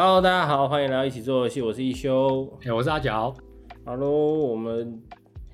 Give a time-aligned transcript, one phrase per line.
[0.00, 2.48] Hello，大家好，欢迎来到一起做游戏，我是一休。
[2.64, 3.34] 哎、我是阿角。
[3.84, 5.02] Hello，我们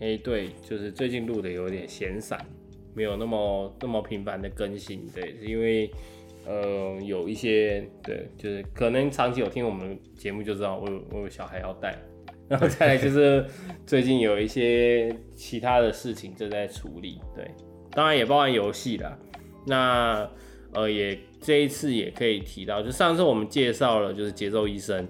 [0.01, 2.39] 哎、对，就是最近录的有点闲散，
[2.93, 5.91] 没有那么那么频繁的更新，对，是因为
[6.47, 11.97] 呃有一些对，就是可能长期有听我们节目就知道我有我有小孩要带，
[12.47, 13.47] 然后 再来就是
[13.87, 17.51] 最近有一些其他的事情正在处理，对，
[17.93, 19.19] 当然也包含游戏啦。
[19.67, 20.31] 那
[20.75, 25.07] 呃也这一次也可以提到，就上次我们介绍了就是节奏医生。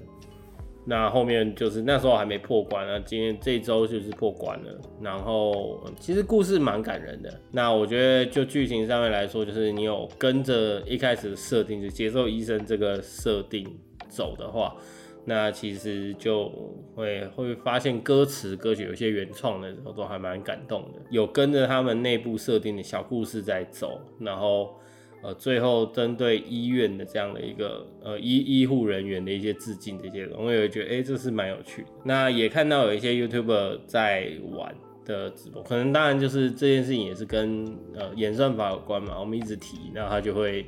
[0.86, 4.78] 那后面就是那时候还没破关，那今天这一周就是破关了。
[5.00, 7.41] 然后其实故事蛮感人的。
[7.50, 13.66] 那我觉得就剧情上面来说，就是你有跟着一开始设定，就节奏医生这个设定
[14.10, 14.77] 走的话，
[15.24, 16.52] 那其实就
[16.94, 24.78] 会会发现歌词歌曲有些原创的时候都还蛮感动的，有跟着他们内部设定的小故事在走，然后。
[25.25, 31.89] 呃，最后针对医院的这样的一个呃医医护人员的一些致敬这些，我也会觉得，哎、这是蛮有趣的。
[32.05, 34.75] 那也看到有一些 YouTuber 在玩
[35.06, 40.66] 的直播，可能当然就是这件事情也是跟呃演算法有关嘛，我们一直提，那他就会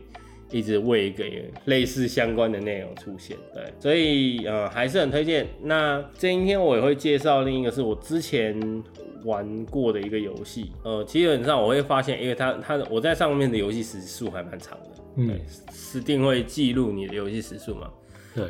[0.50, 5.46] 一直喂给类似相关的内容出现，对，所以呃还是很推荐。
[5.62, 8.82] 那今天我也会介绍另一个是我之前
[9.24, 15.40] 玩过的一个游戏，呃，基本上我会发现，因为它它的我在上面的游戏时速还蛮长的，嗯对，
[15.72, 17.90] 是定会记录你的游戏时速嘛，
[18.34, 18.46] 对，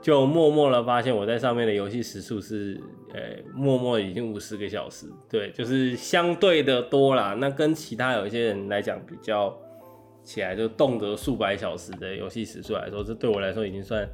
[0.00, 2.80] 就默默的发现我在上面的游戏时速是，
[3.12, 3.20] 呃、
[3.52, 7.34] 默默已经五十个小时，对，就是相对的多啦。
[7.40, 9.52] 那跟其他有一些人来讲比较
[10.28, 14.06] 起来，就动辄数百小时的游戏时速来说，这对我来说已经算，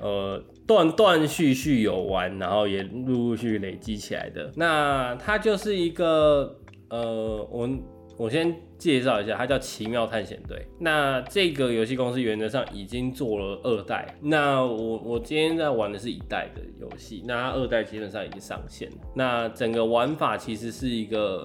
[0.00, 4.48] 呃，断断续续有玩，然后也陆陆续续累积起来的。
[4.54, 6.56] 那它就是一个，
[6.90, 7.68] 呃，我
[8.16, 10.64] 我先介绍一下，它叫奇妙探险队。
[10.78, 18.88] 那这个游戏公司原则上已经做了二代，那我我今天在玩的是一代的游戏，那它二代基本上已经上线。
[19.16, 21.44] 那整个玩法其实是一个，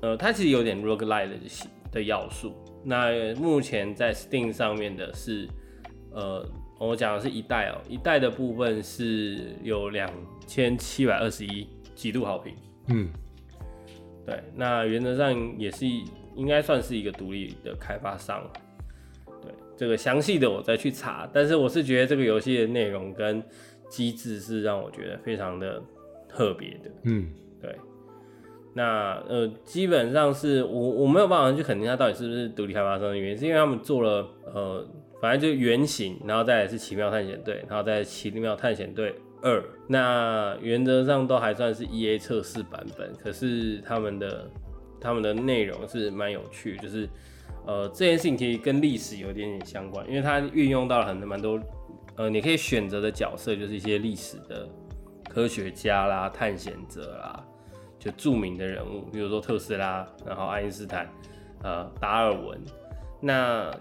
[0.00, 1.34] 呃，它其实有点 roguelike 的
[1.92, 2.52] 的要素。
[2.84, 5.48] 那目前在 Steam 上面的是，
[6.12, 6.46] 呃，
[6.78, 10.10] 我讲的是一代哦、一代的部分是有两
[10.46, 12.54] 千七百二十一极度好评。
[12.88, 13.08] 嗯，
[14.26, 15.86] 对，那原则上也是
[16.34, 18.46] 应该算是一个独立的开发商。
[19.40, 23.42] 对，这个详细的我再去查，但是我是觉得这个游戏的内容跟
[23.88, 25.82] 机制是让我觉得非常的
[26.28, 26.90] 特别的。
[27.04, 27.30] 嗯，
[27.60, 27.74] 对，
[28.74, 34.84] 那呃，基本上是我我没有办法去肯定它到底是不是独立开发商的原因，是因为他们做了呃，
[35.20, 44.50] 反正就原型，然后再来是奇妙探险队，然后再来奇妙探险队二，那原则上都还算是 E A 测试版本，可是他们的
[45.00, 47.08] 他们的内容是蛮有趣，就是
[47.66, 51.60] 呃这件事情其实跟历史有点点相关，因为它运用到了很蛮多
[52.16, 54.68] 呃你可以选择的角色，就是一些历史的
[55.28, 57.46] 科学家啦、探险者啦。
[58.04, 61.08] 就著名的人物，比如说特斯拉，然后爱因斯坦，
[61.62, 62.60] 呃，达尔文。
[63.20, 63.74] 那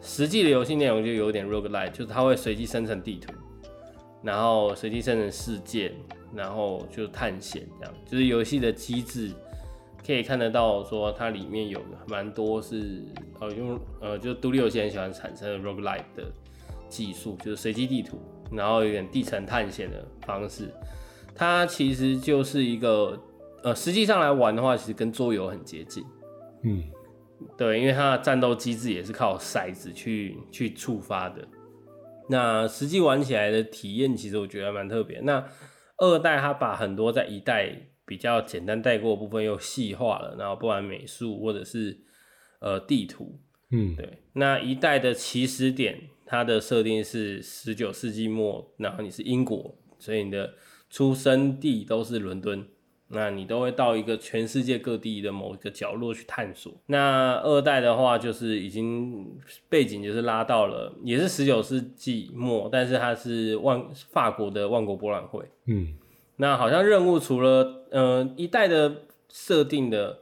[0.00, 3.34] 实际的游戏内容就有点 roguelike，就是它会随机生成地图，
[4.22, 5.92] 然后随机生成事件，
[6.34, 7.94] 然后就探险这样。
[8.06, 9.30] 就是游戏的机制
[10.06, 13.04] 可以看得到，说它里面有蛮多是
[13.40, 16.24] 呃用呃就独立游戏很喜欢产生 roguelike 的
[16.88, 18.18] 技术，就是随机地图，
[18.50, 20.72] 然后有点地层探险的方式。
[21.34, 23.20] 它其实就是一个，
[23.66, 26.04] 呃，实际上来玩的话，其实跟桌游很接近。
[26.62, 26.84] 嗯，
[27.58, 31.44] 对，因为它的战斗机制也是靠骰子去去触发的。
[32.30, 35.18] 那实际玩起来的体验，其实我觉得还蛮特别。
[35.22, 35.44] 那
[35.96, 41.98] 二代它把很多在一代比较简单带过的部分又细化了，然后不管美术或者是
[42.60, 43.40] 呃地图，
[43.72, 50.54] 嗯，对，那一代的起始点，它的设定是十九世纪末，然后你是英国，所以你的
[50.88, 52.64] 出生地都是伦敦，
[53.08, 56.72] 那你都会到一个全世界各地的某一个角落去探索。
[56.86, 59.38] 那二代的话，就是已经
[59.68, 63.80] 背景就是拉到了，也是十九世纪末，但是它是万
[64.10, 65.44] 法国的万国博览会。
[65.66, 65.94] 嗯，
[66.36, 70.18] 那好像任务除了呃一代的设定的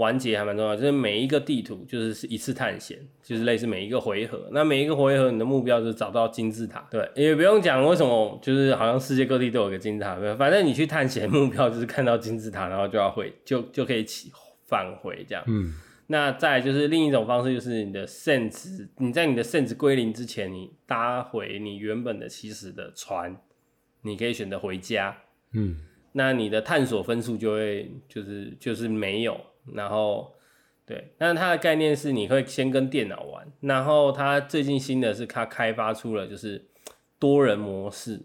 [0.00, 4.48] 完结还蛮重要，就是每一个地图就是是一次探险，就是类似每一个回合。
[4.50, 14.32] 那每一个回合你的目标就是找到金字塔，对，也不用讲为什么，就是好像世界各地都有个金字塔，反正你去探险目标就是看到金字塔，然后就要回，就就可以起
[14.66, 15.44] 返回这样。
[15.46, 15.74] 嗯，
[16.06, 23.36] 那再来就是另一种方式，就是你的圣值，你在你的圣值归零之前，你搭回你原本的起始的船，
[24.02, 25.16] 你可以选择回家。
[25.52, 25.76] 嗯，
[26.12, 29.40] 那你的探索分数就会就是就是没有，
[29.74, 30.34] 然后
[30.86, 36.66] 对，但是它的概念是你会先跟电脑玩，然后它最近新的是它开发出了就是
[37.18, 38.22] 多人模式，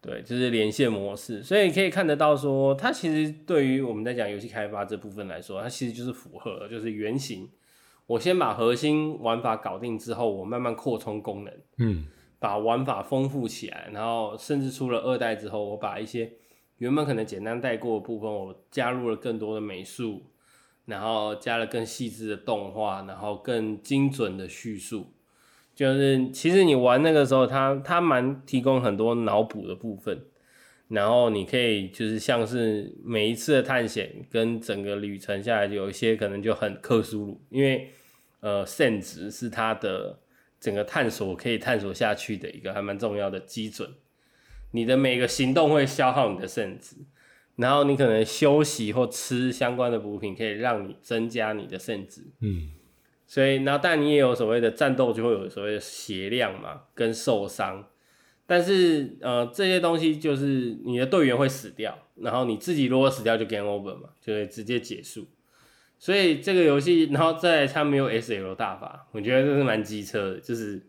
[0.00, 7.48] 对，就是连线模式，所以可以看得到说，它其实对于我们在讲游戏开发这部分来说，它其实就是符合，就是原型。
[8.06, 12.06] 我先把核心玩法搞定之后，我慢慢扩充功能，嗯
[12.40, 16.32] 把玩法丰富起来，然后甚至出了二代之后，我把一些
[16.80, 20.22] 原本可能简单带过的部分，我加入了更多的美术，
[20.86, 25.12] 然后加了更细致的动画，然后更精准的叙述。
[25.74, 30.24] 就是其实你玩那个时候，它它蛮提供很多脑补的部分，
[30.88, 37.90] 然后你可以就是像是每一次的探险跟整个旅程下来，有一些可能就很克苏鲁，因为
[38.40, 40.18] 呃圣值是它的
[40.58, 43.86] 整个探索可以探索下去的一个还蛮重要的基准。
[44.72, 46.96] 你的每个行动会消耗你的肾值，
[47.56, 52.22] 然后你可能休息或吃相关的补品，可以让你增加你的肾值。
[52.40, 52.72] 嗯
[53.26, 57.86] 所以，然后但你也有所谓的战斗，就会有所谓的血量嘛，跟受伤。
[58.44, 65.28] 但是，呃，这些东西就是你的队员会死掉，然后你自己如果死掉就 game over 嘛，就会直接结束。
[65.96, 70.82] 所以这个游戏，然后再来它没有 SL 大法，我觉得这是蛮机车的，就是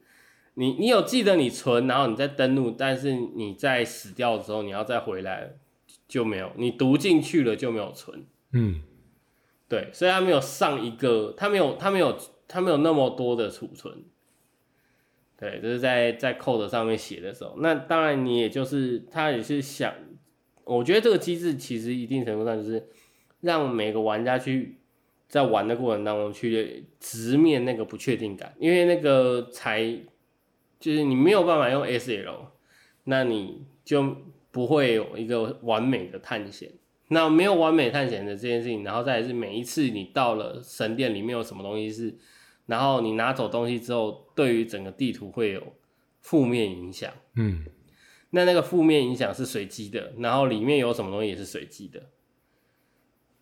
[0.56, 5.54] 你你有记得你存，然后你再登录，但是你在死掉的时候你要再回来
[6.08, 8.26] 就没有，你读进去了就没有存。
[8.52, 8.82] 嗯
[9.70, 12.18] 对，所以它没有上一个，它没有，它没有，
[12.48, 14.04] 它没有那么多的储存。
[15.38, 19.94] 对，就是在在 code 上面写的时候，那当然你也就是他也是想，
[20.66, 22.86] 我觉得这个机制其实一定程度上就是
[23.40, 24.78] 让每个玩家去
[25.28, 29.98] 在玩的过程当中去直面那个不确定感，因为那个才
[30.82, 32.48] 就是你没有办法用 SL，
[33.06, 34.18] 那你就
[34.52, 36.70] 不会有一个完美的探险。
[37.08, 42.16] 那没有完美探险的这件事情，然后再来是每一次你到了神殿里面有什么东西是，
[42.66, 45.62] 然后你拿走东西之后，对于整个地图会有
[46.22, 47.14] 负面影响。
[47.36, 47.66] 嗯
[48.34, 52.02] 那那个负面影响是随机的，然后里面有什么东西也是随机的。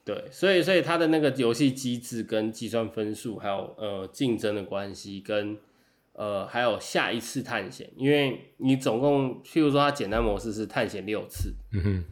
[0.04, 5.56] 对，所以所以它的那个游戏机制跟计算分数，还有呃竞争的关系，跟
[6.14, 12.06] 呃还有下一次探险，因为你总共，譬如说它简单模式是探险六次，嗯哼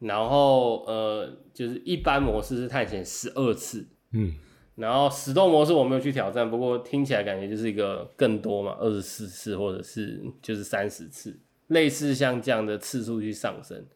[0.00, 4.34] 然后呃，就是一般模式是探险十二次，嗯
[4.76, 13.86] 然后死斗模式我没有去挑战，不过听起来感觉就是一个更多嘛，二十四次或者是就是三十次，类似像这样的次数去上升。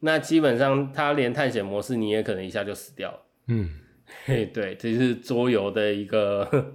[0.00, 3.20] 那基本上它连探险模式你也可能一下就死掉了。
[3.46, 3.70] 嗯
[4.26, 6.74] 嘿，对，这是桌游的一个，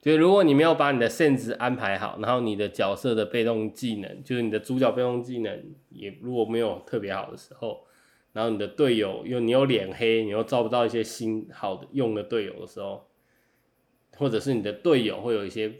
[0.00, 7.84] 就是如果你没有把你的限值安排好，然后你的角色的被动技能，就是你的主角被动技能也如果没有特别好的时候，
[8.32, 13.08] 然后你的队友又你有脸黑，你又招不到一些新好的用的队友的时候，
[14.16, 15.72] 或者是你的队友会有一些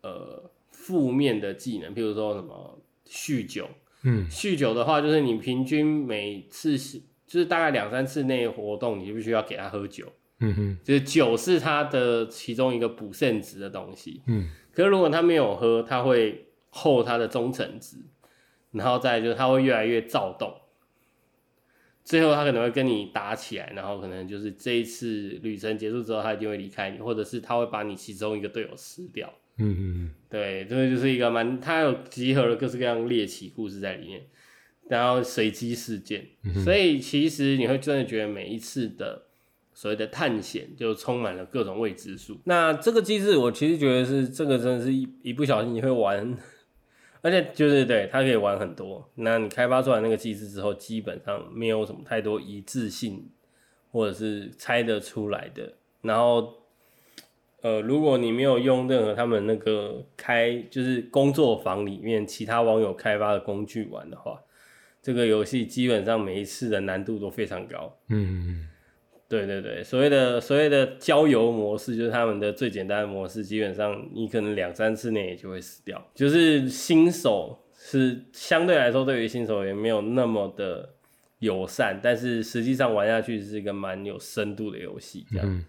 [0.00, 3.68] 呃负面的技能，譬如说什么酗酒，
[4.04, 10.06] 嗯酗酒的话，就是你平均每次是就是大概两三次内活动，你就必须要给他喝酒。
[10.40, 14.22] 嗯哼就是酒是他的其中一个补肾值的东西。
[14.26, 17.96] 嗯可是如果他没有喝，他会后他的忠诚值，
[18.72, 20.54] 然后再就是他会越来越躁动，
[22.04, 29.32] 最后他可能会跟你打起来，然后可能就是这一次旅程结束之后，他一定会离开你，或者是他会把你其中一个队友吃掉。
[29.58, 34.22] 嗯嗯对，这个就是一个蛮，它有集合了各式各样猎奇故事在里面，
[34.88, 36.24] 然后随机事件，
[36.64, 39.26] 所以其实你会真的觉得每一次的
[39.80, 42.38] 所谓的探险就充满了各种未知数。
[42.44, 46.36] 那这个机制，我其实觉得是这个真的是一一不小心你会玩，
[47.22, 49.10] 而且就是对它可以玩很多。
[49.14, 53.30] 那你开发出来那个机制之后，基本上没有什么太多一致性，
[53.90, 55.72] 或者是猜得出来的，
[56.02, 56.56] 然后。
[57.62, 64.40] 呃，如果你没有用任何他们那个开就是工作坊里面其他网友开发的工具玩的话，
[65.02, 67.94] 这个游戏基本上每一次的难度都非常高。
[68.08, 68.66] 嗯
[69.30, 76.04] 对对对，所谓的所谓的郊游模式就是他们的最简单的模式，基本上你可能两三次内也就会死掉。
[76.16, 80.96] 就是新手是相对来说对于新手也没有那么的
[81.38, 85.46] 友善，但是实际上玩下去是一个蛮有深度的游戏，这样。
[85.48, 85.64] 嗯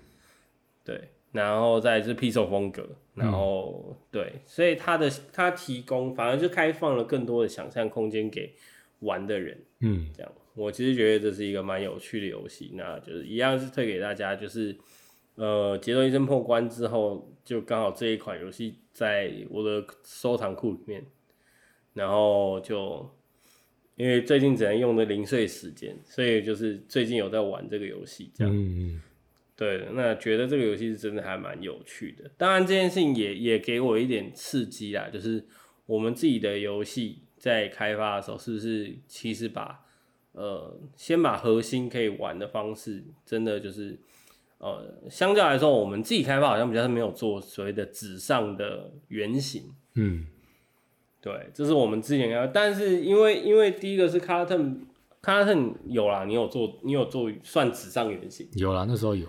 [0.84, 1.00] 对，
[1.32, 8.52] 然后再来是 Pixel 风格，然后、对，所以它的它提供反而就开放了更多的想象空间给
[9.02, 9.56] 玩的人。
[9.82, 14.76] 嗯这样，我其实觉得这是一个蛮有趣的游戏，那就是一样是推给大家，就是
[15.36, 21.06] 呃，节奏医生破关之后，就刚好这一款游戏在我的收藏库里面，
[21.94, 23.10] 然后就
[23.96, 28.54] 因为最近只能用的零碎时间，所以就是最近有在玩这个游戏，这样。
[28.56, 29.02] 嗯
[29.54, 32.28] 对，那觉得这个游戏是真的还蛮有趣的。
[32.36, 35.46] 当然，这件事情也也给我一点刺激啦，就是
[35.86, 39.86] 我们自己的游戏在开发的时候，是不是其实把
[40.34, 44.00] 呃先把核心可以玩的方式，真的就是
[44.60, 49.74] 呃相较来说，我们自己开发好像比较是没有做所谓的纸上的原型。
[49.96, 50.26] 嗯，
[51.20, 54.86] 对，这是我们之前要，但是因为因为第一个是 Carton
[55.22, 58.48] Carton 有啦，你有做你有做算纸上原型。
[58.54, 59.28] 有啦，那时候有，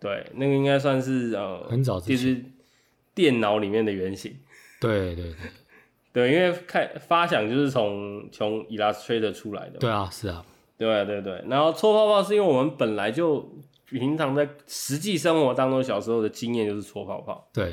[0.00, 2.44] 对，那个应该算是呃，很早之前就是
[3.14, 4.34] 电脑里面的原型。
[4.80, 5.34] 对对对
[6.16, 9.80] 对，因为开发想就是从从 Illustrator 出来的嘛。
[9.80, 10.42] 对啊，是啊，
[10.78, 11.44] 对啊对对。
[11.46, 13.46] 然后搓泡泡是因为我们本来就
[13.90, 17.46] 平常在实际生活当中小时候的经验就是搓泡泡。
[17.52, 17.70] 对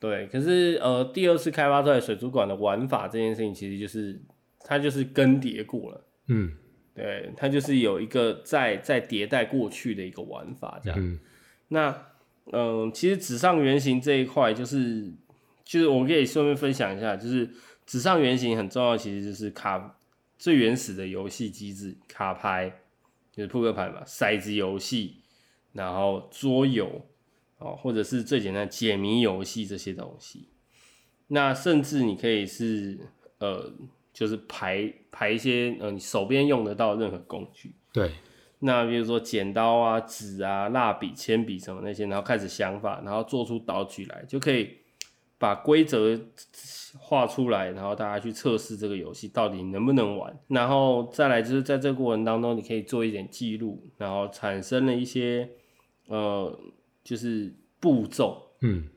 [0.00, 4.18] 对，可是呃，第二次开发出来水族馆的玩法这件事情，其实就是
[4.60, 6.00] 它就是更迭过了。
[6.28, 6.52] 嗯
[6.94, 10.98] 对，它就是有一个在在迭代过去的一个玩法这样。
[10.98, 11.20] 嗯
[11.68, 11.94] 那
[12.50, 15.12] 嗯，其实纸上原型这一块，就是
[15.64, 17.48] 就是我可以顺便分享一下，就是
[17.86, 19.98] 纸上原型很重要，其实就是卡
[20.38, 22.80] 最原始的游戏机制，卡牌
[23.30, 25.22] 就是扑克牌嘛，骰子游戏，
[25.72, 27.06] 然后桌游
[27.58, 30.48] 哦，或者是最简单解谜游戏这些东西。
[31.28, 32.98] 那甚至你可以是
[33.38, 33.72] 呃，
[34.12, 37.74] 就是排排一些呃你手边用得到的任何工具。
[37.92, 38.10] 对
[38.58, 44.76] 那比如说剪刀啊、纸啊、蜡笔、铅笔什么那些，然后开始想法，然后做出道具来，就可以
[45.42, 46.16] 把规则
[47.00, 50.38] 画出来，然后大家去测试这个游戏到底能不能玩。
[50.46, 55.50] 然后再来就是在这个过程当中，你可以做一点记录，然后产生了一些
[56.06, 56.56] 呃，
[57.02, 58.88] 就是步骤，嗯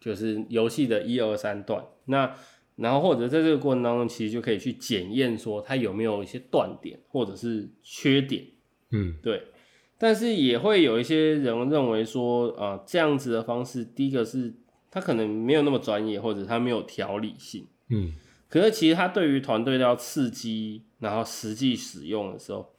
[0.00, 1.84] 就是游戏的一二三段。
[2.06, 2.34] 那
[2.76, 8.42] 然后或者在这个过程当中，其实就可以去检验说它有没有一些断点或者是缺点。
[8.90, 9.48] 嗯对，
[9.98, 14.54] 但是也会有一些人认为说，啊、这样子的方式，第一个是
[14.94, 17.66] 他可能没有那么专业，或者他没有条理性。
[17.88, 18.14] 嗯
[18.48, 22.72] 可是其实他对于团队要刺激，然后实际使用的时候，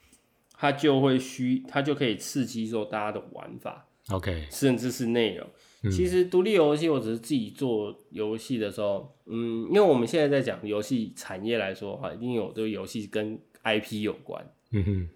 [0.54, 5.46] 他就会需，他就可以刺激说大家的玩法，，OK，甚至是内容。
[5.84, 14.44] 嗯其实独立游戏我只是自己做游戏的时候，嗯，因为我们现在在讲游戏产业来说的话，一定有这个游戏跟 IP 有关。
[14.72, 15.10] 嗯哼，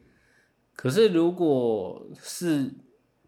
[0.75, 2.71] 可是如果是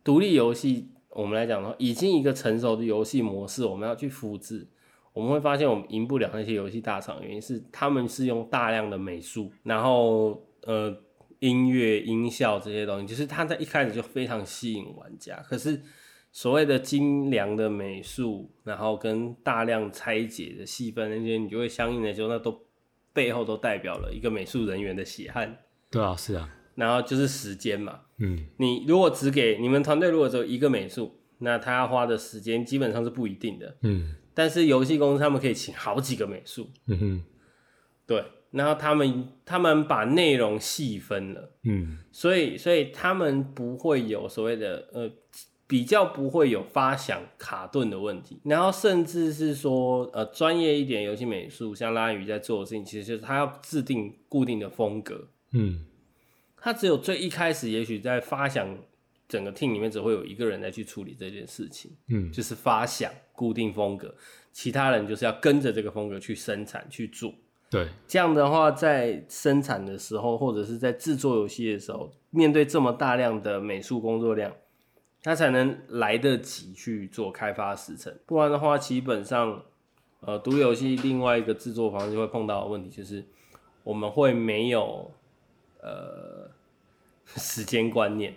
[0.03, 4.67] 独立游戏，我们来讲的话，已经一个成熟的游戏模式，我们要去复制，
[5.13, 10.95] 我们会发现我们赢不了那些游戏大厂，原因是他们是用大量的美术，然后呃
[11.39, 15.35] 音乐、音效这些东西，就是它在一开始就非常吸引玩家。
[15.47, 15.81] 可是
[16.31, 22.57] 所谓的精良的美术，然后跟大量拆解的细分那些，你就会相应的说，那都
[23.11, 25.57] 背后都代表了一个美术人员的血汗。
[25.89, 28.01] 对啊，是啊，然后就是时间嘛。
[28.17, 28.45] 嗯。
[28.57, 33.75] 你如果只给你们团队如果只有一个美术，那他要花的时间基本上是不一定的。
[33.83, 34.15] 嗯。
[34.33, 37.23] 但是游戏公司他们可以请好几个美术，嗯哼，
[38.07, 41.97] 对，然后他们他们把内容细分了，嗯。
[42.11, 45.11] 所以所以他们不会有所谓的呃。
[45.67, 55.85] 比较不会有发想卡顿的问题，然后甚至是说，呃，专业一点游戏美术，像拉宇在做的事情，其实就是他要制定固定的风格，嗯
[56.61, 58.77] 他只有最一开始，也许在发想
[59.27, 64.13] 整个 team 里面，只会有一个人来去处理这件事情，嗯就是发想固定风格，
[64.53, 67.33] 其他人就是要跟着这个风格去生产去做。
[67.69, 74.53] 对，这样的话，在生产的时候，或者是在制作游戏的时候，面对这么大量的美术工作量，
[75.23, 78.13] 他才能来得及去做开发时程。
[78.25, 79.63] 不然的话，基本上，
[80.19, 83.25] 呃，独立游戏另外一个制作方式会碰到的问题就是，
[83.85, 85.09] 我们会没有
[85.81, 86.49] 呃
[87.25, 88.35] 时间观念。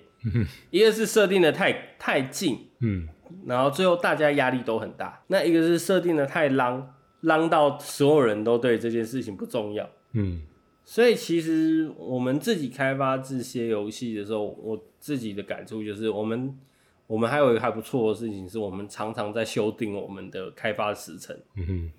[0.70, 3.08] 一个是设定的太太近，嗯
[3.46, 9.88] 然后最后大家压力都很大；那一个是设定的太浪，浪到所有人都对这件事情不重要。
[10.12, 10.42] 嗯
[10.86, 16.58] 所以其实我们自己开发这些游戏的时候，我自己的感触就是，我们
[17.06, 21.34] 我们还有一个还不错的事情，是我们常常在修订我们的开发时程。
[21.56, 21.92] 嗯哼，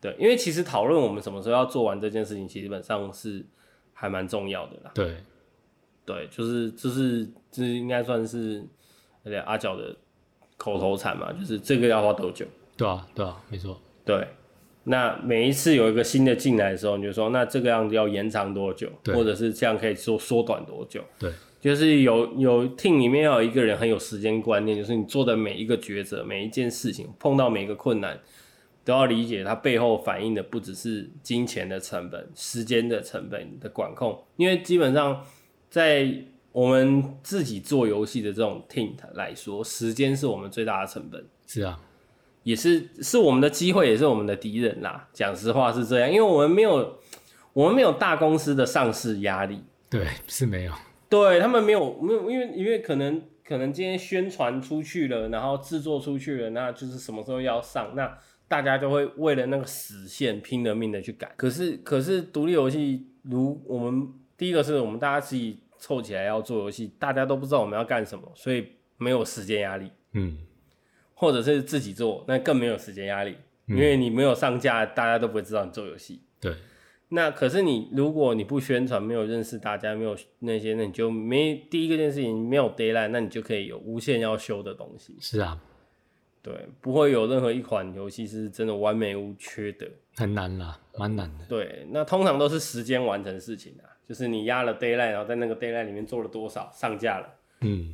[0.00, 3.44] 对，因为其实讨论我们什么时候要做完这件事情，基本上是
[4.00, 4.92] 还蛮重要的啦。
[4.94, 5.16] 对，
[6.04, 8.64] 对，就是就是这应该算是
[9.44, 9.96] 阿角的
[10.56, 12.46] 口头禅嘛，就是这个要花多久？
[12.76, 14.28] 对啊，对啊，没错，对，
[14.84, 21.02] 那每一次有一个新的进来的时候，你就说那这个样子要延长多久，对或者是这样可以缩缩短多久？
[21.18, 28.18] 对，就是有有 team 里面要有一个人很有时间观念，就是你做的每一个抉择、每一件事情，碰到每一个困难，
[28.88, 35.22] 都要理解它背后反映的不只是金钱的成本、时间的成本的管控，因为基本上
[35.68, 36.10] 在
[36.52, 41.78] 我们自己做游戏的这种 team 来说，时间是我们最大的成本，是啊，
[42.44, 45.06] 也是是我们的机会，也是我们的敌人啦。
[45.12, 46.98] 讲实话是这样，因为我们没有
[47.52, 50.72] 我们没有大公司的上市压力，对，是没有，
[51.10, 58.18] 对他们没有没有，因为因为可能可能今天宣传出去了，然后制作出去了，那就是什么时候要上，那
[58.48, 61.30] 大家就会为了那个死线拼了命的去赶。
[61.36, 70.38] 可是可是独立游戏，如我们第一个是我们大家自己凑起来要做游戏，大家都不知道我们要干什么，所以没有时间压力，嗯，
[71.14, 73.36] 或者是自己做，那更没有时间压力，
[73.66, 76.22] 因为你没有上架，大家都不会知道你做游戏。
[76.40, 76.54] 对，
[77.10, 85.16] 那可是你，如果你不宣传，没有认识大家，没有那些，那你就没第一个件事情没有 d a y l i n e 那你就可以有无限要修的东西。
[85.20, 85.60] 是啊，
[86.48, 89.86] 对，不会有任何一款游戏是真的完美无缺的。
[90.16, 95.82] 很难啦，蛮难的，对，那通常都是时间完成事情啊，就是你压了 d a y l i g h t 然后在那个 d a y l i g
[95.82, 97.28] h t 里面做了多少，上架了，
[97.60, 97.92] 嗯，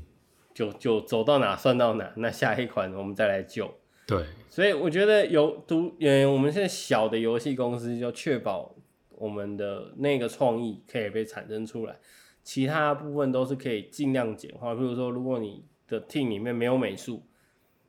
[0.54, 3.74] 就就走到哪算到哪，那下一款我们再来救。
[4.06, 8.72] 对，所以我觉得有独，嗯，我们现在小的游戏公司就确保
[9.16, 11.96] 我们的那个创意可以被产生出来，
[12.44, 14.74] 其他部分都是可以尽量简化。
[14.74, 17.22] 比如说，如果你的 team 里面没有美术，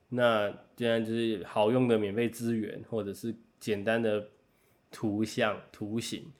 [0.10, 4.28] 那既然就是好用的免费资源，或者是简单的
[4.92, 6.32] 图像、图形，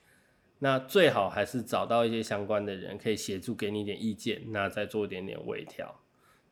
[0.58, 6.00] 那最好还是找到一些相关的人可以协助给你一点意见，那再做一点点微调，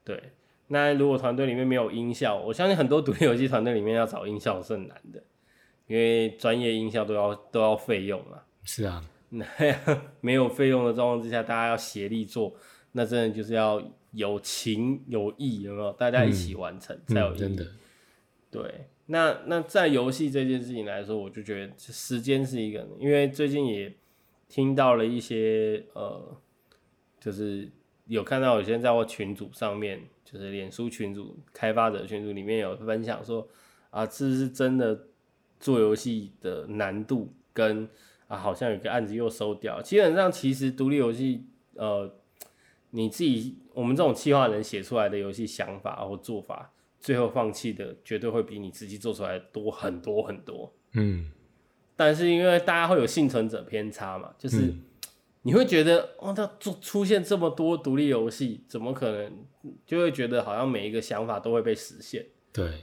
[0.04, 0.22] 对。
[0.66, 5.22] 那如果团队里面没有音效，我相信很多独立游戏团队里面要找音效是很难的，
[5.86, 8.42] 因为专业音效都要 都要费用嘛。
[8.64, 9.46] 是啊，那
[10.22, 12.54] 没有费用的状况之下，大家要协力做，
[12.92, 13.78] 那真的就是要
[14.14, 15.92] 有情有义，有没有？
[15.92, 17.38] 大家一起完成、才有意义。
[17.38, 17.66] 嗯真的，
[18.50, 23.94] 对，那那在游戏这件事情来说，我就觉得时间是一个，因为最近也
[24.48, 26.36] 听到了一些呃，
[27.20, 27.68] 就是
[28.06, 33.48] 有看到有些人在我群组上面，就是脸书群组、开发者群组里面有分享说，
[33.90, 35.06] 啊，这是真的
[35.58, 37.88] 做游戏的难度跟
[38.28, 39.82] 啊，好像有个案子又收掉。
[39.82, 42.14] 基本上，其实独立游戏，呃，
[42.90, 50.72] 你自己我们这种企划人写出来的游戏想法或做法，最后放弃的绝对会比你自己做出来的多很多很多。
[50.92, 51.30] 嗯，
[51.96, 54.80] 但是因为大家会有幸存者偏差嘛，就是嗯
[55.42, 59.44] 你会觉得，哦，那出出现这么多独立游戏，怎么可能？
[59.86, 62.24] 就会觉得好像每一个想法都会被实现。
[62.52, 62.80] 对，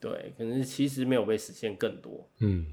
[0.00, 2.66] 对，可是其实没有被实现更多，嗯，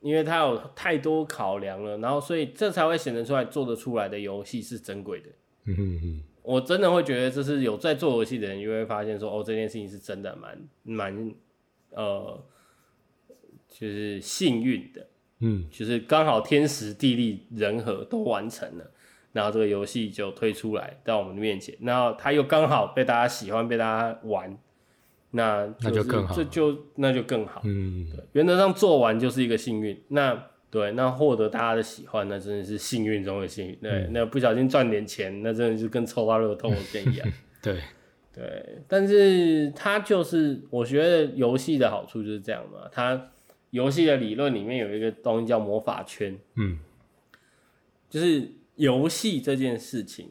[0.00, 5.28] 因为他有太多考量了，然后所以这才会显得出来做得出来的游戏是珍贵的。
[5.64, 11.34] 嗯嗯嗯，我真的会觉得这是有在做游戏的人，就会发现说，哦，这件事情是真的蛮蛮
[11.90, 12.42] 呃，
[13.68, 15.06] 就是幸运的。
[15.42, 18.90] 嗯，就是刚好天时地利人和都完成了，
[19.32, 24.58] 然后这个游戏就推出来到我们的面前，然后它又刚好被大家喜欢，被大家玩，
[25.30, 27.62] 那、就是、那就更好这就那就更好。
[27.64, 29.98] 嗯，对，原则上做完就是一个幸运。
[30.08, 33.76] 那对，那获得大家的喜欢，那真的是幸运中的幸运。
[33.82, 37.28] 对，那不小心赚点钱，那真的是跟抽到乐透一样。
[37.60, 37.80] 对，
[38.32, 43.30] 对，但是它就是我觉得游戏的好处就是这样嘛，它
[43.70, 46.78] 游戏的理论里面有一个东西叫魔法圈，嗯，
[48.08, 50.30] 就是游戏这件事情，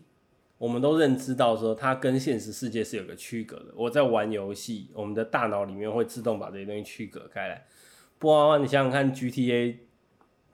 [0.57, 3.65] 我们都认知到说它跟现实世界是有个区隔的。
[3.75, 7.65] 我在玩游戏，我们的大脑里面会自动把这些东西区隔开来。
[8.17, 9.75] 不然你想想看，GTA，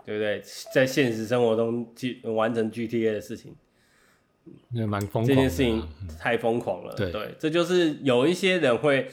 [0.05, 0.41] 对不对？
[0.73, 3.55] 在现实生活中去完成 GTA 的事情，
[4.73, 5.25] 那蛮疯狂。
[5.25, 5.83] 这件事情
[6.19, 6.93] 太疯狂了。
[6.95, 9.07] 对这就是有一些人会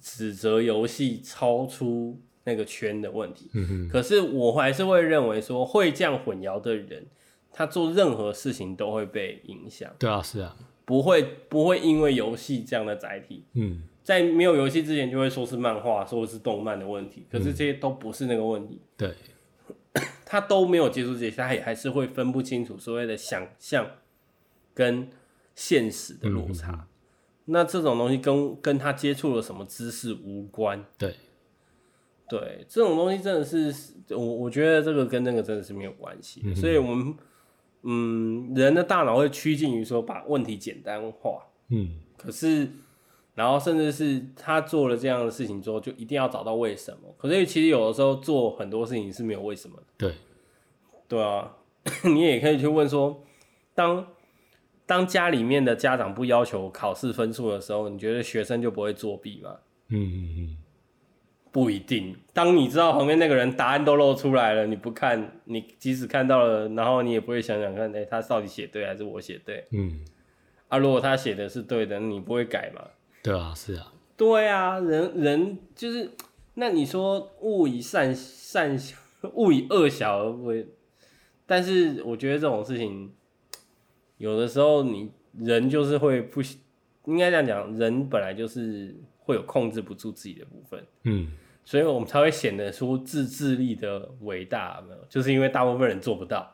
[0.00, 3.48] 指责游戏超出那个圈的问题。
[3.54, 7.06] 嗯哼，可是我还是会认为说，会这样混淆的人，
[7.52, 17.24] 他做任何事情都会被影响，对啊，是啊，不会不会因为游戏这样的载体，嗯，在没有游戏之前就会说是漫画，说是动漫的问题。
[17.30, 19.14] 可是这些都不是那个问题，对，
[20.24, 23.86] 他都没有接触这些，他也还是会分不清楚所谓的想象
[24.74, 25.08] 跟
[25.54, 26.88] 现实的落差。
[27.46, 30.82] 那这种东西跟跟他接触了什么知识无关。
[30.96, 31.16] 对，
[32.28, 33.74] 对，这种东西真的是
[34.10, 36.40] 我我觉得这个跟那个真的是没有关系。
[36.42, 37.14] 的，所以我们
[37.82, 42.70] 嗯人的大脑会趋近于说把问题简单化，嗯，可是
[43.34, 47.14] 然后甚至是他做了这样的事情之后，就一定要找到为什么。
[47.16, 50.14] 可是其实有的时候做很多事情是没有为什么的，对，
[51.08, 51.56] 对啊，
[52.04, 53.22] 你也可以去问说，
[53.74, 54.06] 当
[54.84, 59.56] 当家里面的家长不要求考试分数的时候，你觉得学生就不会作弊吗？
[59.88, 60.56] 嗯嗯嗯，
[61.50, 62.14] 不一定。
[62.34, 69.64] 当你知道旁边那个人答案都露出来了，你不看，你即使看到了，然后你也不会想想看，哎、他到底写对还是我写对？
[69.70, 70.04] 嗯，
[70.68, 72.82] 啊，如果他写的是对的，你不会改嘛？
[73.22, 76.10] 对啊，是啊，对啊，人人就是，
[76.54, 78.96] 那你说勿以善善小，
[79.34, 80.66] 勿以恶小而不为，
[81.46, 83.12] 但是我觉得这种事情，
[84.16, 86.58] 有的时候你人就是会不喜，
[87.04, 91.30] 应该这样讲，人本来就是会有控制不住自己的部分，嗯，
[91.64, 94.98] 所以我们才会显得出自制力的伟大，有没有？
[95.08, 96.52] 就是因为大部分人做不到，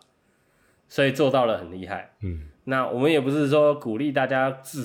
[0.86, 2.14] 所以做到了很厉害。
[2.20, 4.84] 嗯，那我们也不是说鼓励大家自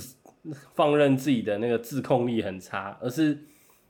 [0.74, 3.38] 放任自己的那个自控力很差，而是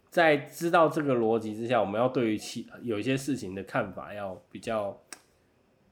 [0.09, 5.01] 在知道这个逻辑之下，我们要对于其有一些事情的看法要比较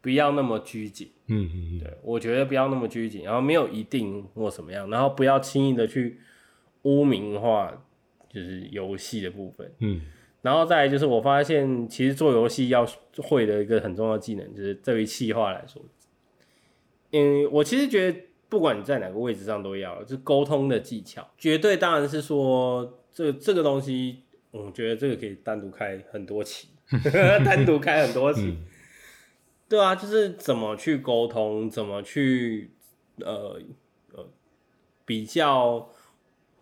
[0.02, 1.12] 不要那么拘谨。
[1.28, 6.20] 嗯嗯嗯，对我觉得不要那么拘谨，然后没有一定或什么样，然后不要轻易的去
[6.84, 7.72] 污名化
[8.30, 9.72] 就是游戏的部分。
[9.80, 10.02] 嗯，
[10.42, 12.86] 然后再来就是我发现，其实做游戏要
[13.18, 15.82] 会的一个很重要的技能，就是对于企划来说，
[17.12, 18.20] 嗯，我其实觉得
[18.52, 26.68] 不管你在哪个位置上都要，就是沟通的技巧，绝对当然是说这这个东西，我觉得这个可以单独开很多期，
[27.46, 28.66] 单独开很多期，嗯。
[29.70, 32.72] 对啊，就是怎么去沟通，怎么去
[33.20, 33.58] 呃
[34.14, 34.28] 呃
[35.06, 35.90] 比较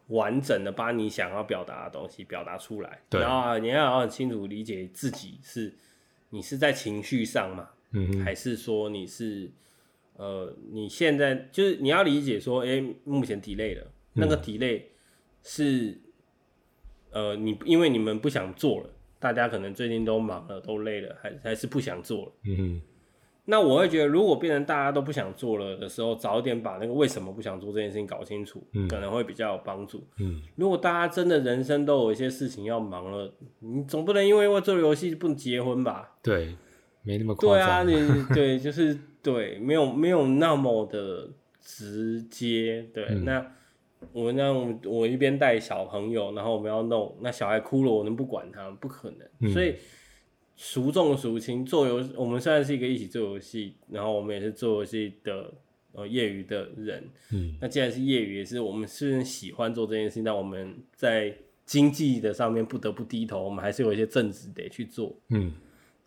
[0.09, 5.73] 完整的把你想要表达的东西表达出来，对然后啊你要很清楚理解自己是
[6.29, 9.49] 你是在情绪上嘛，嗯嗯还是说你是
[10.19, 14.81] 呃你现在就是你要理解说，哎、目前 delay 了，那个 delay
[15.41, 15.97] 是
[17.11, 22.31] 呃你因为你们不想做了，大家可能最近都忙了，都累了，还还是不想做了。
[22.43, 22.81] 嗯嗯
[23.45, 30.03] 那我会觉得，如果变成大家都不想做了的时候，早点把那个为什么不想做这件事情搞清楚，嗯可能会比较有帮助。
[30.19, 36.17] 嗯，如果大家真的人生都有一些事情要忙了，你总不能因为为做游戏不能结婚吧？
[36.21, 36.55] 对，
[37.01, 41.29] 没那么夸对啊，你对，就是对，没有没有那么的
[41.61, 42.87] 直接。
[42.93, 43.51] 对，嗯那
[44.13, 48.69] 我那我我一边带小朋友，然后我们要弄，那小孩哭了，我能不管他？
[48.71, 49.27] 不可能。
[49.41, 49.75] 嗯所以
[50.55, 55.53] 孰重孰轻，做游我们虽然是一个一起做游戏，然后我们也是做游戏的
[55.91, 57.09] 呃业余的人。
[57.31, 65.15] 嗯那既然是业余，也是我们虽然喜欢做这件事情，但我们在经济的上面不得不低头，我们还是有一些正职得去做。
[65.29, 65.53] 嗯，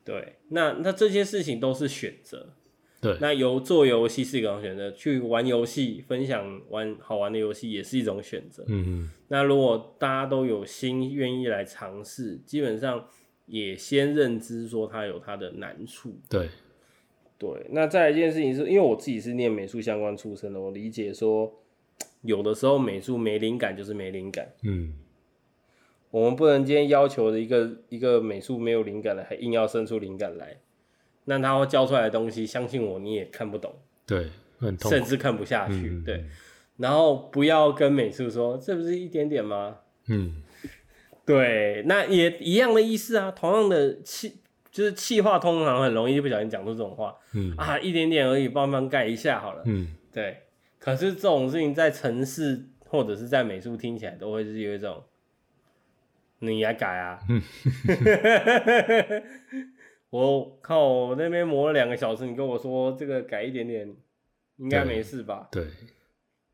[0.05, 2.55] 对，那那这些事情都是选择。
[3.03, 8.63] 对，那由做游戏是一种选择，去玩游戏、分享玩好玩的游戏也是一种选择。
[8.69, 13.09] 嗯嗯那如果大家都有心愿意来尝试，基本上
[13.47, 16.17] 也先认知说它有它的难处。
[16.31, 16.49] 对，
[17.37, 21.53] 对，那再一件事情是，因为我自己是念美术相关出身的，我理解说，
[22.21, 24.49] 有的时候美术没灵感就是没灵感。
[24.63, 24.95] 嗯
[26.13, 30.59] 我们不能今天要求的一个一个美术没有灵感的，还硬要生出灵感来，
[31.25, 33.75] 那他会教出来的东西，相信我你也看不懂，
[34.07, 34.97] 对，很痛苦。
[34.97, 35.75] 甚至看不下去。
[35.75, 36.25] 嗯对，
[36.79, 39.79] 然后不要跟美术说这不是一点点吗？
[40.09, 40.43] 嗯
[41.25, 44.39] 对，那也一样的意思啊，同样的气
[44.73, 49.63] 就是气话，通常很容易不小心讲出这种话嗯啊，一点点而已，帮忙盖一下好了。
[49.67, 50.39] 嗯，对，
[50.81, 55.05] 可是这种事情在城市或者是在美术听起来都会是有一种，
[56.41, 57.21] 你来改啊！
[60.13, 63.97] 我靠，我那边磨了两个小时，你跟我说这个改一点点，
[64.59, 65.49] 应该没事吧？
[65.51, 65.67] 对，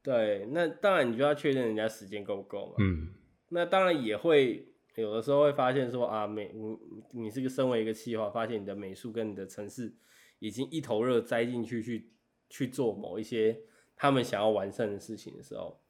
[0.00, 2.74] 对，那当然你就要确认人家时间够不够嘛。
[2.78, 3.08] 嗯
[3.48, 9.92] 那当然也会有的时候会发现说啊，美你你是个身为一个企划，发现你的美术跟你的城市
[10.38, 12.12] 已经一头热栽进去去
[12.48, 13.58] 去做某一些
[13.96, 15.80] 他们想要完善的事情的时候，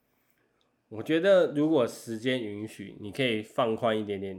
[0.88, 4.34] 我觉得如果时间允许，你可以放宽一点点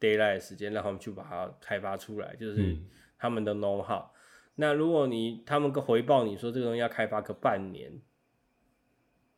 [0.00, 2.86] d a y l i g h t 的时间，让他们去把它开发出来，就是嗯
[3.18, 4.04] 他们的 know how。
[4.56, 8.00] 那如果你他们个回报你说这个东西要开发个半年，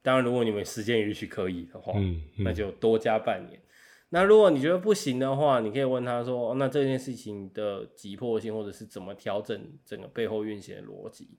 [0.03, 3.61] 当然如果你们时间允许可以的话，嗯那嗯，就多加半年。
[4.09, 11.39] 那如果你觉得不行的话，你可以问他说，哦那这件事情的急迫性，或者是怎么调整整个背后运行的逻辑。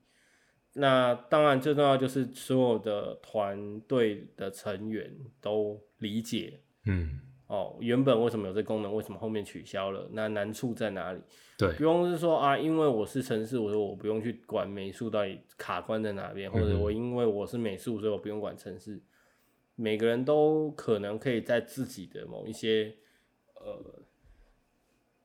[0.78, 5.10] 那当然最重要就是所有的团队的成员
[5.40, 11.22] 都理解嗯哦，原本为什么有这功能，为什么后面取消了，那难处在哪里？
[11.58, 19.02] 对不，用是说啊，因为我是城市，我说我不用去管美术到底卡关在哪边，或者我因为我是美术，所以我不用管城市。
[19.76, 22.96] 每个人都可能可以在自己的某一些
[23.56, 24.04] 呃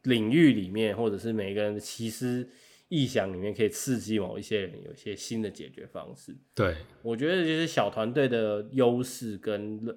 [0.03, 2.49] 领域里面，或者是每个人的奇思
[2.91, 6.37] 异想里面，可以刺激某一些人有一些新的解决方式。
[6.55, 9.97] 对，我觉得就是小团队的优势跟乐，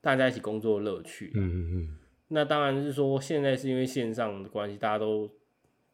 [0.00, 1.30] 大家一起工作的乐趣。
[1.34, 1.98] 嗯嗯嗯，
[2.28, 5.30] 那当然是说，现在是因为线上的关系，大家都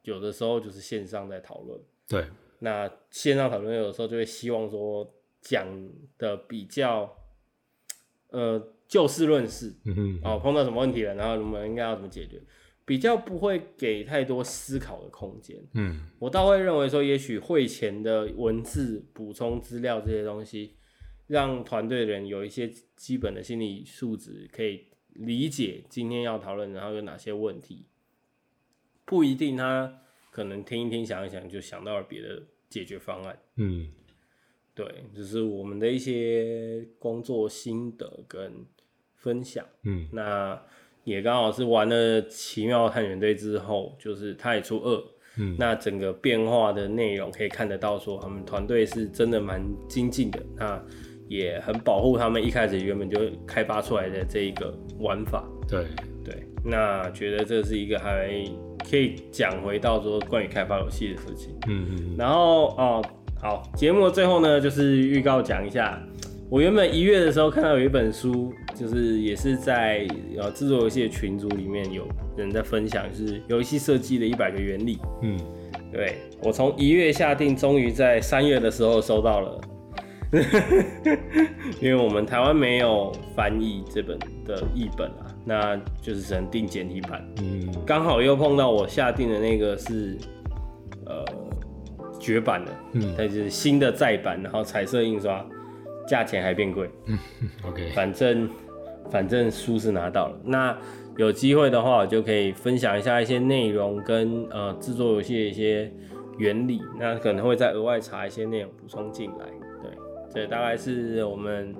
[0.04, 1.80] 有的时候就是线上在讨论。
[2.08, 2.24] 对，
[2.60, 5.66] 那线上讨论有的时候就会希望说讲
[6.16, 7.12] 的比较，
[8.28, 9.74] 呃，就事论事。
[9.84, 12.40] 嗯哼，哦，碰到什么问题了，然后我们应该要怎么解决，
[12.86, 15.62] 比较不会给太多思考的空间。
[15.74, 20.76] 嗯我倒会认为说，也许会前的文字补充资料这些东西，
[21.26, 27.86] 让团队的人有一些基本的心理素质，可以理解今天要讨论，然后有哪些问题。
[29.04, 33.38] 不一定他可能听一听想一想就想到了别的解决方案。
[33.56, 33.92] 嗯
[34.74, 38.64] 对，就是我们的一些工作心得跟
[39.14, 39.66] 分享。
[39.82, 40.62] 嗯那
[41.06, 45.04] 也刚好是玩了《奇妙探险队》之后，就是他也出二，
[45.38, 50.82] 嗯那整个变化的内容可以看得到，说他们团队是真的蛮精进的，那
[51.28, 55.48] 也很保护他们一开始原本就开发出来的这一个玩法。
[55.68, 55.84] 对，
[56.24, 58.28] 对，那觉得这是一个还
[58.90, 61.56] 可以讲回到说关于开发游戏的事情。
[61.68, 63.04] 嗯嗯然后哦，
[63.40, 66.02] 好，节目的最后呢，就是预告讲一下，
[66.50, 74.98] 我原本一月的时候看到有一本书，就是也是在呃制作游戏的群组里面有人在分享，就是游戏设计的一百个原理。
[75.22, 75.38] 嗯
[75.92, 79.60] 对我从一月下定，终于在三月的时候收到了，
[81.80, 87.26] 因为我们台湾没有翻译这本的译本啊，那就是只能订简体版。
[87.38, 90.18] 嗯刚好又碰到我下定的那个是
[91.06, 91.24] 呃
[92.18, 95.46] 绝版的，嗯它就是新的再版，然后彩色印刷，
[96.06, 96.90] 价钱还变贵。
[97.06, 97.18] 嗯，
[97.66, 98.50] OK，反正
[99.10, 100.76] 反正书是拿到了，那
[101.16, 105.90] 有机会的话，我就可以分享一下一些内容跟呃制作游戏的一些
[106.36, 109.46] 原理，那可能会再额外查一些内容补充进来。
[109.82, 109.90] 对，
[110.30, 111.74] 这大概是我们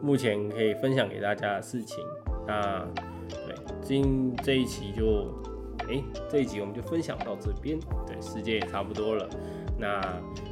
[0.00, 2.04] 目前可以分享给大家的事情。
[2.46, 2.86] 那
[3.28, 5.34] 对，今这一期就，
[5.88, 7.76] 哎、这一集我们就分享到这边。
[8.06, 9.28] 对，时间也差不多了。
[9.76, 10.00] 那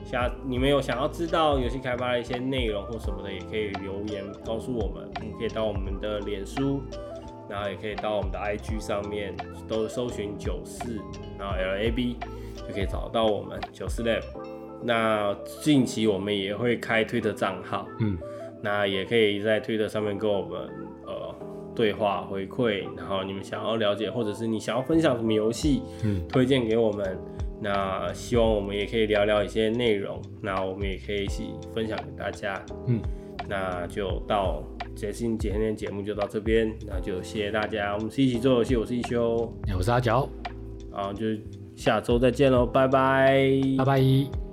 [0.05, 5.09] 下你们有想要知道游戏开发的一些内容或什么的，也可以留言告诉我们。
[5.23, 6.83] 你可以到我们的脸书，
[7.49, 9.35] 然后也可以到我们的 IG 上面
[9.69, 11.01] 都搜寻九四，
[11.39, 12.17] 然后 LAB
[12.57, 14.23] 就可以找到我们九四 Lab。
[14.83, 18.19] 那近期我们也会开推特账号，嗯
[18.61, 20.61] 那也可以在推特上面跟我们
[21.07, 21.35] 呃
[21.75, 27.19] 对话回馈，然后你们想要了解，或者是你想要分享什么游戏，嗯推荐给我们。
[27.65, 32.63] 那希望我们也可以聊聊一些内容，那我们也可以一起分享给大家。
[32.87, 33.01] 嗯，
[33.49, 34.63] 那就到
[34.95, 40.29] 这今今天的节目就到这边，那就谢谢大家，我们是一起做游戏，我是一休，我是阿角，
[40.93, 41.25] 然后就
[41.75, 43.43] 下周再见喽，拜拜，
[43.79, 44.44] 拜拜。